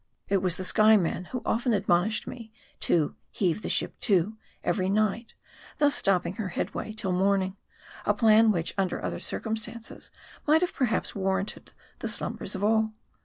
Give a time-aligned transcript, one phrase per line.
[0.29, 5.35] It was the Skyeman, who often admonished me to" heave the ship to" every night,
[5.77, 7.55] thus stopping her head way till morning;
[8.03, 10.09] a plan which, under other circumstances,
[10.47, 12.93] might have perhaps warranted the slumbers of all.